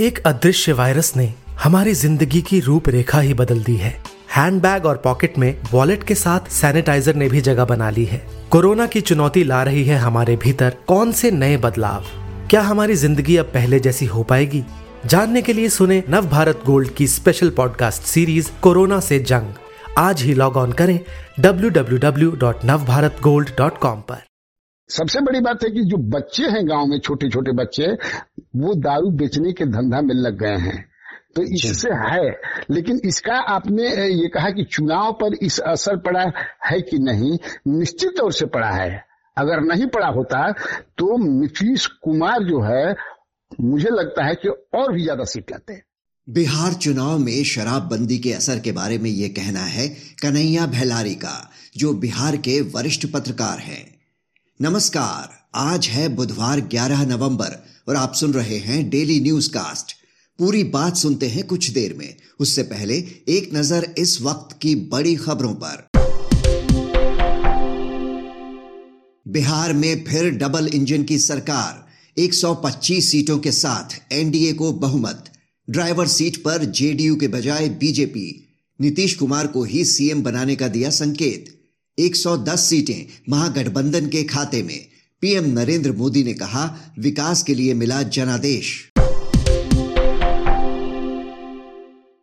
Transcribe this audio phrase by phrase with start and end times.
[0.00, 4.02] एक अदृश्य वायरस ने हमारी ज़िंदगी की रूपरेखा ही बदल दी है।
[4.36, 8.86] हैंडबैग और पॉकेट में वॉलेट के साथ सैनिटाइजर ने भी जगह बना ली है। कोरोना
[8.86, 12.04] की चुनौती ला रही है हमारे भीतर कौन से नए बदलाव?
[12.50, 14.64] क्या हमारी ज़िंदगी अब पहले जैसी हो पाएगी?
[15.06, 19.54] जानने के लिए सुने नव भारत गोल्ड की स्पेशल पॉडकास्ट सीरीज़ कोरोना से जंग।
[19.98, 21.00] आज ही लॉग ऑन करें
[21.40, 24.22] www.navbharatgold.com पर।
[24.90, 27.82] सबसे बड़ी बात है कि जो बच्चे हैं गाँव में छोटे छोटे बच्चे
[28.54, 30.84] वो दारू बेचने के धंधा में लग गए हैं।
[31.36, 32.30] तो इससे है
[32.70, 36.24] लेकिन इसका आपने ये कहा कि चुनाव पर इस असर पड़ा
[36.64, 39.04] है कि नहीं निश्चित तौर से पड़ा है।
[39.36, 40.50] अगर नहीं पड़ा होता
[40.98, 42.94] तो नीतीश कुमार जो है
[43.52, 45.82] मुझे लगता है कि और भी ज़्यादा सीट लाते हैं।
[46.28, 49.88] बिहार चुनाव में शराबबंदी के असर के बारे में ये कहना है
[50.22, 51.36] कन्हैया भैलारी का
[51.76, 53.84] जो बिहार के वरिष्ठ पत्रकार हैं।
[54.60, 59.96] नमस्कार आज है बुधवार 11 नवंबर और आप सुन रहे हैं डेली न्यूज़ कास्ट
[60.38, 62.94] पूरी बात सुनते हैं कुछ देर में। उससे पहले
[63.28, 65.88] एक नज़र इस वक्त की बड़ी खबरों पर।
[69.28, 71.86] बिहार में फिर डबल इंजन की सरकार।
[72.20, 75.24] 125 सीटों के साथ एनडीए को बहुमत।
[75.70, 78.46] ड्राइवर सीट पर जेडीयू के बजाय बीजेपी
[78.80, 81.60] नीतीश कुमार को ही सीएम बनाने का दिया संकेत।
[81.98, 84.86] 110 सीटें महागठबंधन के खाते में।
[85.22, 88.90] पीएम नरेंद्र मोदी ने कहा, विकास के लिए मिला जनादेश।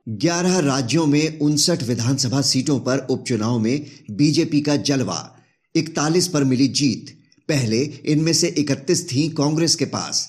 [0.08, 5.38] 11 राज्यों में उनसठ विधानसभा सीटों पर उपचुनाव में बीजेपी का जलवा
[5.76, 7.06] 41 पर मिली जीत।
[7.50, 10.28] पहले इनमें से 31 थी कांग्रेस के पास।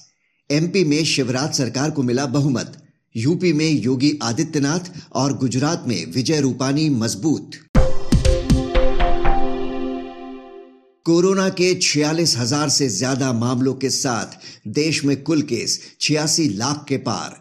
[0.50, 2.82] एमपी में शिवराज सरकार को मिला बहुमत,
[3.16, 7.50] यूपी में योगी आदित्यनाथ और गुजरात में विजय रूपानी मज़बूत।
[11.08, 14.36] कोरोना के छियालीस हज़ार से ज़्यादा मामलों के साथ
[14.68, 17.36] देश में कुल केस छियासी लाख के पार।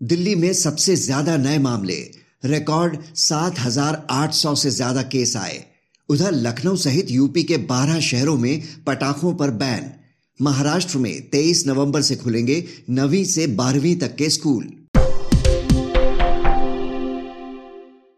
[0.00, 1.98] दिल्ली में सबसे ज़्यादा नए मामले,
[2.44, 5.64] रिकॉर्ड सात हज़ार आठ सौ से ज़्यादा केस आए।
[6.08, 9.90] उधर लखनऊ सहित यूपी के बारह शहरों में पटाखों पर बैन।
[10.40, 14.64] महाराष्ट्र में 23 नवंबर से खुलेंगे नवीं से बारहवीं तक के स्कूल।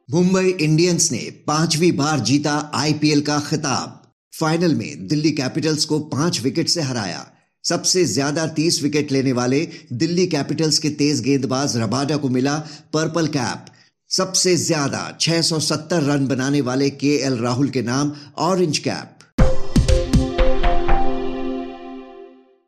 [0.08, 4.00] मुंबई इंडियंस ने पांचवी बार जीता आईपीएल का खिताब।
[4.34, 7.26] फाइनल में दिल्ली कैपिटल्स को पाँच विकेट से हराया।
[7.64, 9.60] सबसे ज़्यादा तीस विकेट लेने वाले
[9.92, 12.56] दिल्ली कैपिटल्स के तेज गेंदबाज रबाडा को मिला
[12.92, 13.66] पर्पल कैप।
[14.10, 19.10] सबसे ज़्यादा 670 रन बनाने वाले के एल राहुल के नाम ऑरेंज कैप।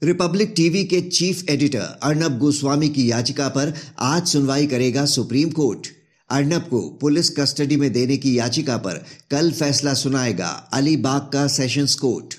[0.02, 3.74] रिपब्लिक टीवी के चीफ एडिटर अर्नब गोस्वामी की याचिका पर
[4.04, 5.86] आज सुनवाई करेगा सुप्रीम कोर्ट।
[6.30, 11.94] अर्नब को पुलिस कस्टडी में देने की याचिका पर कल फैसला सुनाएगा अलीबाग का सेशंस
[11.94, 12.34] कोर्ट।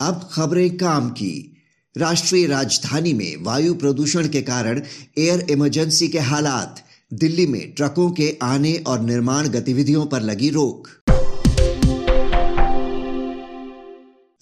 [0.00, 1.62] अब खबरें काम की।
[1.96, 4.82] राष्ट्रीय राजधानी में वायु प्रदूषण के कारण
[5.18, 6.84] एयर इमरजेंसी के हालात,
[7.14, 10.88] दिल्ली में ट्रकों के आने और निर्माण गतिविधियों पर लगी रोक।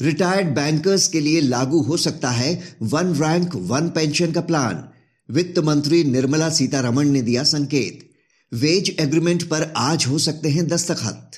[0.03, 4.89] रिटायर्ड बैंकर्स के लिए लागू हो सकता है वन रैंक वन पेंशन का प्लान।
[5.31, 8.11] वित्त मंत्री निर्मला सीतारमण ने दिया संकेत।
[8.53, 11.31] वेज एग्रीमेंट पर आज हो सकते हैं दस्तखत।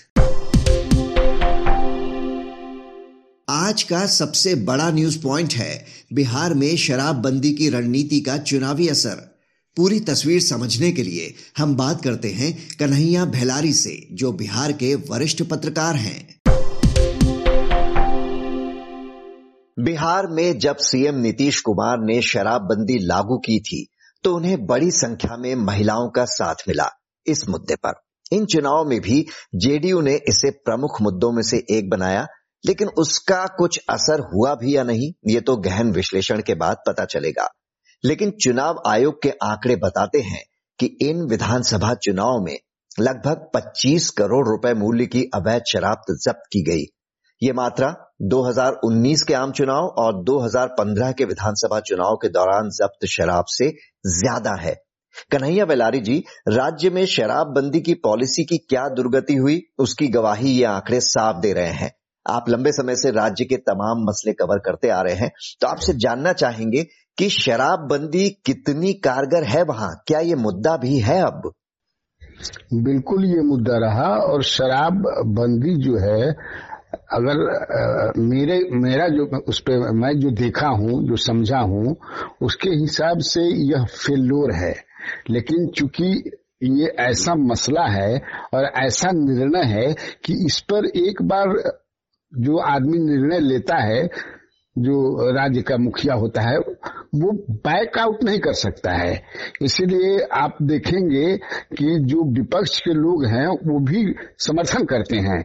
[3.48, 9.40] आज का सबसे बड़ा न्यूज़ पॉइंट है, बिहार में शराबबंदी की रणनीति का चुनावी असर।
[9.76, 14.94] पूरी तस्वीर समझने के लिए हम बात करते हैं कन्हैया भेलारी से, जो बिहार के
[14.94, 16.35] वरिष्ठ पत्रकार हैं।
[19.86, 23.86] बिहार में जब सीएम नीतीश कुमार ने शराबबंदी लागू की थी
[24.24, 26.88] तो उन्हें बड़ी संख्या में महिलाओं का साथ मिला
[27.26, 27.92] इस मुद्दे पर।
[28.32, 32.26] इन चुनाव में भी जेडीयू ने इसे प्रमुख मुद्दों में से एक बनाया,
[32.66, 37.04] लेकिन उसका कुछ असर हुआ भी या नहीं, ये तो गहन विश्लेषण के बाद पता
[37.04, 37.48] चलेगा।
[38.04, 40.42] लेकिन चुनाव आयोग के आंकड़े बताते हैं
[40.78, 42.58] कि इन विधानसभा चुनाव में
[43.00, 46.84] लगभग 25 करोड़ रुपए मूल्य की अवैध शराब जब्त की गई।
[47.42, 53.44] ये मात्रा 2019 के आम चुनाव और 2015 के विधानसभा चुनाव के दौरान जब्त शराब
[53.48, 53.68] से
[54.06, 54.74] ज़्यादा है।
[55.30, 56.18] कन्हैया बेलारी जी,
[56.48, 61.52] राज्य में शराबबंदी की पॉलिसी की क्या दुर्गति हुई, उसकी गवाही ये आंकड़े साफ़ दे
[61.52, 61.90] रहे हैं।
[62.26, 65.30] आप लंबे समय से राज्य के तमाम मसले कवर करते आ रहे हैं
[65.60, 66.82] तो आपसे जानना चाहेंगे
[67.18, 69.94] कि शराबबंदी कितनी कारगर है वहाँ?
[70.06, 71.52] क्या ये मुद्दा भी है अब?
[72.74, 75.02] बिल्कुल ये मुद्दा रहा और शराब
[75.36, 76.32] बंदी जो है
[77.12, 81.96] अगर आ, मेरे मेरा जो उस पर मैं जो देखा हूँ जो समझा हूँ
[82.42, 83.42] उसके हिसाब से
[83.72, 84.74] यह फेलोर है।
[85.30, 86.30] लेकिन चूँकि
[86.62, 88.20] ये ऐसा मसला है
[88.54, 89.92] और ऐसा निर्णय है
[90.24, 91.52] कि इस पर एक बार
[92.32, 94.06] जो आदमी निर्णय लेता है
[94.76, 96.58] जो राज्य का मुखिया होता है
[97.14, 97.32] वो
[97.66, 99.22] बैक आउट नहीं कर सकता है।
[99.62, 101.36] इसीलिए आप देखेंगे
[101.78, 105.44] कि जो विपक्ष के लोग हैं वो भी समर्थन करते हैं।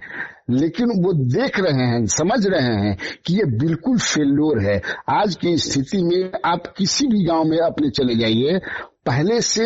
[0.52, 2.96] लेकिन वो देख रहे हैं, समझ रहे हैं
[3.26, 7.90] कि ये बिल्कुल फेल्योर है। आज की स्थिति में आप किसी भी गाँव में अपने
[7.90, 8.60] चले जाइए,
[9.06, 9.66] पहले से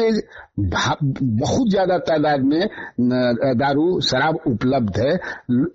[0.60, 2.68] बहुत ज़्यादा तादाद में
[3.58, 5.14] दारू, शराब उपलब्ध है।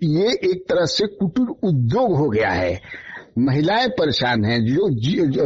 [0.03, 2.79] ये एक तरह से कुटीर उद्योग हो गया है।
[3.37, 4.89] महिलाएँ परेशान हैं। जो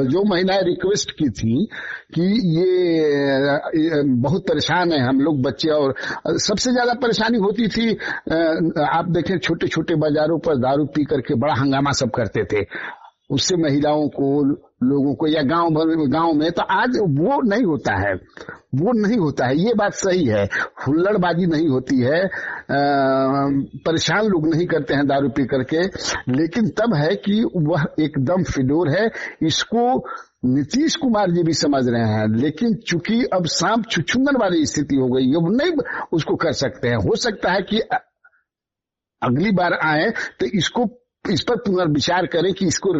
[0.05, 1.65] जो, महिलाएँ रिक्वेस्ट की थी
[2.15, 2.21] कि
[2.57, 5.93] ये बहुत परेशान है हम लोग बच्चे और
[6.39, 7.89] सबसे ज़्यादा परेशानी होती थी
[8.89, 12.65] आप देखें छोटे छोटे बाजारों पर दारू पी करके बड़ा हंगामा सब करते थे।
[13.29, 14.27] उससे महिलाओं को
[14.89, 18.13] लोगों को या गाँव भर गाँव में तो आज वो नहीं होता है।
[18.75, 20.43] वो नहीं होता है। ये बात सही है।
[20.87, 22.21] हुल्लड़बाजी नहीं होती है।
[23.85, 25.81] परेशान लोग नहीं करते हैं दारू पी करके।
[26.31, 29.09] लेकिन तब है कि वह एकदम फिडोर है।
[29.41, 29.85] इसको
[30.45, 35.07] नीतीश कुमार जी भी समझ रहे हैं। लेकिन चूँकि अब सांप छुछुंदन वाली स्थिति हो
[35.07, 35.71] गई, अब नहीं
[36.13, 37.79] उसको कर सकते हैं। हो सकता है कि
[39.21, 40.09] अगली बार आए
[40.39, 40.85] तो इसको
[41.29, 42.93] इस पर पुनर्विचार करें कि इसको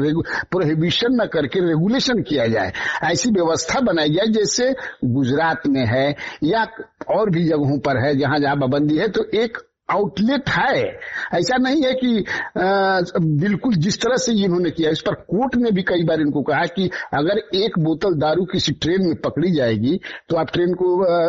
[0.52, 2.72] प्रोहिबिशन न करके रेगुलेशन किया जाए।
[3.04, 4.72] ऐसी व्यवस्था बनाई जाए जैसे
[5.06, 6.10] गुजरात में है
[6.44, 6.66] या
[7.12, 9.58] और भी जगहों पर है, जहाँ जहाँ पाबंदी है तो एक
[9.92, 10.84] आउटलेट है।
[11.36, 12.24] ऐसा नहीं है कि
[13.40, 16.66] बिल्कुल जिस तरह से इन्होंने किया इस पर कोर्ट ने भी कई बार इनको कहा
[16.76, 20.00] कि अगर एक बोतल दारू किसी ट्रेन में पकड़ी जाएगी
[20.30, 20.88] तो आप ट्रेन को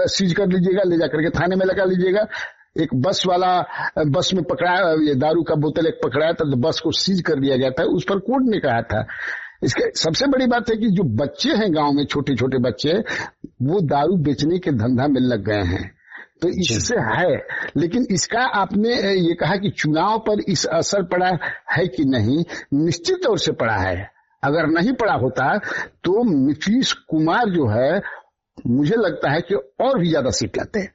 [0.08, 2.26] सीज कर लीजिएगा, ले जाकर के थाने में लगा लीजिएगा।
[2.76, 3.58] एक बस वाला
[4.08, 7.40] बस में पकड़ा ये दारू का बोतल एक पकड़ाया था तो बस को सीज कर
[7.40, 9.04] दिया जाता है उस पर कोर्ट ने कहा था।
[9.64, 12.98] इसके सबसे बड़ी बात है कि जो बच्चे हैं गाँव में छोटे छोटे बच्चे
[13.62, 15.90] वो दारू बेचने के धंधा में लग गए हैं।
[16.42, 17.36] तो इससे है
[17.76, 21.30] लेकिन इसका आपने ये कहा कि चुनाव पर इस असर पड़ा
[21.70, 22.44] है कि नहीं
[22.74, 23.96] निश्चित तौर से पड़ा है।
[24.42, 25.56] अगर नहीं पड़ा होता
[26.04, 28.00] तो नीतीश कुमार जो है
[28.58, 30.92] मुझे लगता है कि और भी ज़्यादा सीट लाते हैं।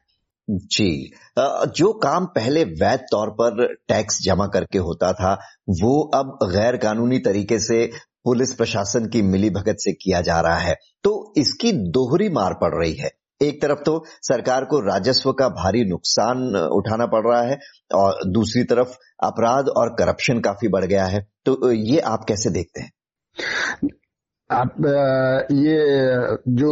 [0.51, 1.11] जी।
[1.75, 5.33] जो काम पहले वैध तौर पर टैक्स जमा करके होता था,
[5.69, 7.91] वो अब गैर कानूनी तरीके से
[8.25, 12.83] पुलिस प्रशासन की मिली भगत से किया जा रहा है। तो इसकी दोहरी मार पड़
[12.83, 13.09] रही है।
[13.41, 17.59] एक तरफ़ तो सरकार को राजस्व का भारी नुकसान उठाना पड़ रहा है
[17.95, 22.81] और दूसरी तरफ़ अपराध और करप्शन काफ़ी बढ़ गया है। तो ये आप कैसे देखते
[22.81, 22.91] हैं?
[24.51, 24.73] आप
[25.51, 25.81] ये
[26.53, 26.71] जो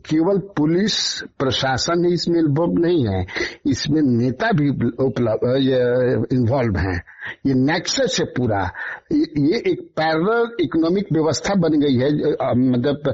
[0.00, 0.96] केवल पुलिस,
[1.38, 3.24] प्रशासन ही इसमें इन्वॉल्व नहीं है।
[3.66, 4.68] इसमें नेता भी
[5.04, 6.98] उपलब्ध इन्वॉल्व हैं।
[7.46, 8.62] ये नेक्सस है पूरा।
[9.12, 12.10] ये एक पैरल इकोनॉमिक व्यवस्था बन गई है
[12.70, 13.08] मतलब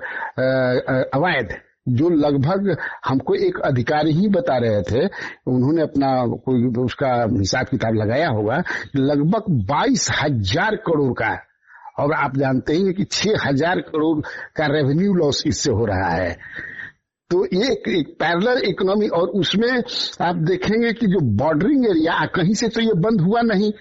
[1.15, 1.57] अवैध,
[1.89, 5.05] जो लगभग हमको एक अधिकारी ही बता रहे थे।
[5.47, 6.11] उन्होंने अपना
[6.45, 8.63] कोई उसका हिसाब किताब लगाया होगा।
[8.97, 11.37] लगभग बाईस हज़ार करोड़ का
[11.99, 14.19] और आप जानते ही कि छह हज़ार करोड़
[14.57, 16.37] का रेवेन्यू लॉस इससे हो रहा है।
[17.31, 19.71] तो ये एक, एक पैरलर इकोनॉमी और उसमें
[20.27, 23.73] आप देखेंगे कि जो बॉर्डरिंग एरिया कहीं से तो ये बंद हुआ नहीं।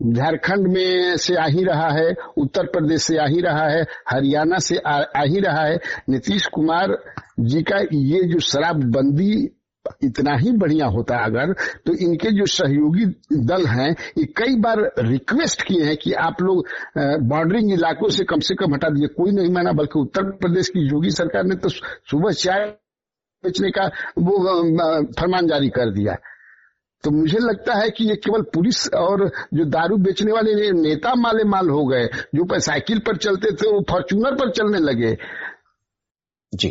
[0.00, 4.58] झारखंड में से आ ही रहा है उत्तर प्रदेश से आ ही रहा है हरियाणा
[4.58, 5.76] से आ, आ ही रहा है।
[6.08, 6.96] नीतीश कुमार
[7.40, 9.34] जी का ये जो शराबबंदी
[10.04, 11.52] इतना ही बढ़िया होता अगर
[11.86, 13.04] तो इनके जो सहयोगी
[13.46, 16.66] दल हैं ये कई बार रिक्वेस्ट किए हैं कि आप लोग
[17.28, 20.86] बॉर्डरिंग इलाकों से कम से कम हटा दिए कोई नहीं माना बल्कि उत्तर प्रदेश की
[20.88, 22.66] योगी सरकार ने तो सुबह चाय
[23.44, 23.86] बेचने का
[24.18, 24.38] वो
[25.20, 26.16] फरमान जारी कर दिया।
[27.04, 31.14] तो मुझे लगता है कि ये केवल पुलिस और जो दारू बेचने वाले ने, नेता
[31.14, 35.16] माले माल हो गए जो साइकिल पर चलते थे वो फॉर्चूनर पर चलने लगे।
[36.52, 36.68] जी।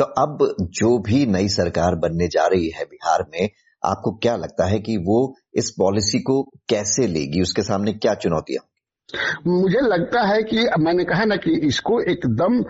[0.00, 3.50] तो अब जो भी नई सरकार बनने जा रही है बिहार में,
[3.84, 7.42] आपको क्या लगता है कि वो इस पॉलिसी को कैसे लेगी?
[7.42, 8.66] उसके सामने क्या चुनौतियाँ
[9.46, 12.60] मुझे लगता है कि मैंने कहा ना कि इसको एकदम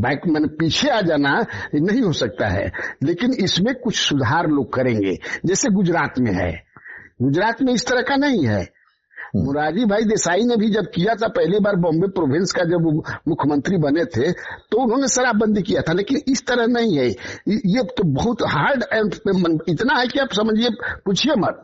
[0.00, 5.18] बैक मैंने पीछे आ जाना नहीं हो सकता है। लेकिन इसमें कुछ सुधार लोग करेंगे।
[5.46, 6.52] जैसे गुजरात में है।
[7.22, 8.75] गुजरात में इस तरह का नहीं है।
[9.36, 12.86] मुरारी भाई देसाई ने भी जब किया था पहली बार बॉम्बे प्रोविंस का जब
[13.28, 18.04] मुख्यमंत्री बने थे तो उन्होंने शराबबंदी किया था, लेकिन इस तरह नहीं है। ये तो
[18.12, 19.14] बहुत हार्ड एंड
[19.68, 20.70] इतना है कि आप समझिए,
[21.04, 21.62] पूछिए मत।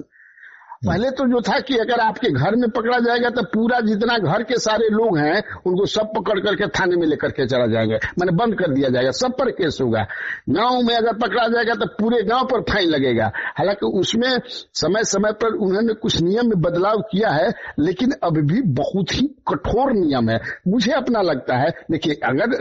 [0.87, 4.43] पहले तो जो था कि अगर आपके घर में पकड़ा जाएगा तो पूरा जितना घर
[4.43, 8.33] के सारे लोग हैं, उनको सब पकड़ करके थाने में लेकर के चला जाएँगे। मैंने
[8.33, 10.07] बंद कर दिया जाएगा। सब पर केस होगा।
[10.49, 14.31] गाँव में अगर पकड़ा जाएगा तो पूरे गाँव पर फाइन लगेगा। हालाँकि उसमें
[14.75, 19.27] समय समय पर उन्होंने कुछ नियम में बदलाव किया है, लेकिन अभी भी बहुत ही
[19.49, 22.57] कठोर नियम है। मुझे अपना लगता है, देखिए, अगर,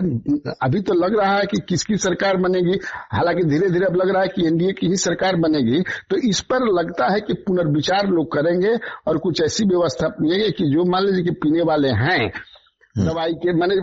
[0.61, 2.79] अभी तो लग रहा है कि किसकी सरकार बनेगी,
[3.11, 6.41] हालाँकि धीरे धीरे अब लग रहा है कि एनडीए की ही सरकार बनेगी तो इस
[6.41, 8.75] पर लगता है कि पुनर्विचार लोग करेंगे
[9.07, 13.33] और कुछ ऐसी व्यवस्था अपनाएँगे कि जो मान लीजिए कि पीने वाले हैं हम्म। दवाई
[13.43, 13.75] के मैंने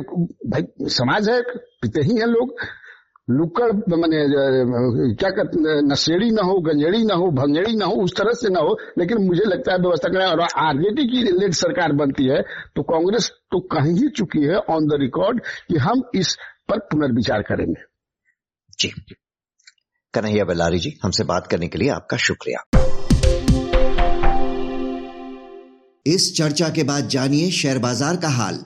[0.50, 1.40] भाई समाज है
[1.82, 2.54] पीते ही है लोग।
[3.28, 4.18] लुकड़ मैंने
[5.14, 8.61] क्या कहते नशेड़ी ना हो गंजेड़ी ना हो भंगेड़ी ना हो उस तरह से ना
[8.61, 12.40] हो लेकिन मुझे लगता है व्यवस्था करें और आरजेडी की लेड सरकार बनती है
[12.76, 16.35] तो कांग्रेस तो कहीं ही चुकी है ऑन द रिकॉर्ड कि हम इस
[16.68, 17.82] पर पुनर्विचार करेंगे।
[18.80, 18.88] जी।
[20.14, 22.64] कन्हैया बेलारी जी हमसे बात करने के लिए आपका शुक्रिया।
[26.07, 28.59] इस चर्चा के बाद जानिए शेयर बाज़ार का हाल।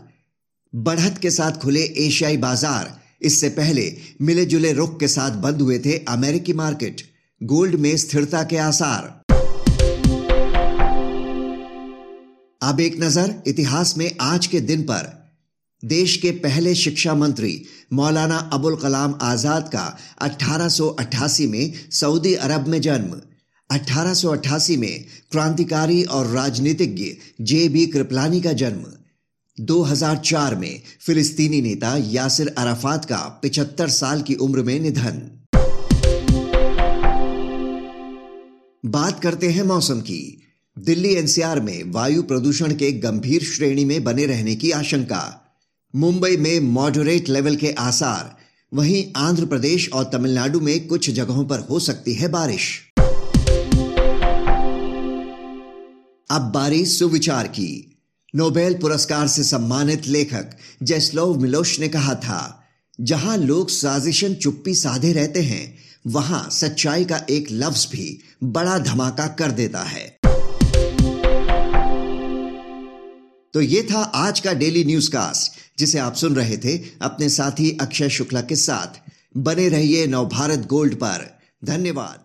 [0.72, 3.84] बढ़त के साथ खुले एशियाई बाज़ार, इससे पहले
[4.20, 7.02] मिले जुले रुख के साथ बंद हुए थे अमेरिकी मार्केट।
[7.40, 9.10] गोल्ड में स्थिरता के आसार।
[12.60, 15.10] अब एक नज़र इतिहास में आज के दिन पर।
[15.82, 17.62] देश के पहले शिक्षा मंत्री
[17.92, 19.86] मौलाना अबुल कलाम आज़ाद का
[20.22, 23.20] 1888 में सऊदी अरब में जन्म।
[23.72, 27.04] 1888 में क्रांतिकारी और राजनीतिज्ञ
[27.40, 28.84] जे बी कृपलानी का जन्म।
[29.60, 35.30] 2004 में फिलिस्तीनी नेता यासिर अराफात का 75 साल की उम्र में निधन।
[38.86, 40.42] बात करते हैं मौसम की।
[40.78, 45.54] दिल्ली एनसीआर में वायु प्रदूषण के गंभीर श्रेणी में बने रहने की आशंका।
[45.96, 48.36] मुंबई में मॉडरेट लेवल के आसार।
[48.74, 52.91] वहीं आंध्र प्रदेश और तमिलनाडु में कुछ जगहों पर हो सकती है बारिश।
[56.32, 57.96] अब बारी सुविचार की।
[58.36, 60.50] नोबेल पुरस्कार से सम्मानित लेखक
[60.82, 62.64] जेस्लोव मिलोश ने कहा था,
[63.00, 69.26] जहाँ लोग साजिशन चुप्पी साधे रहते हैं, वहाँ सच्चाई का एक लफ्ज भी बड़ा धमाका
[69.26, 70.18] कर देता है।
[73.54, 77.78] तो ये था आज का डेली न्यूज़ कास्ट जिसे आप सुन रहे थे अपने साथी
[77.80, 79.00] अक्षय शुक्ला के साथ।
[79.36, 82.21] बने रहिए नवभारत गोल्ड पर। धन्यवाद।